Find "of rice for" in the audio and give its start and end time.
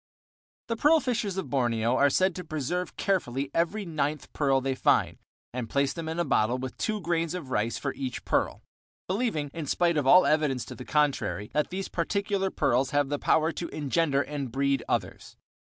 7.35-7.93